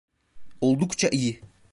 [0.61, 1.39] Oldukça iyi.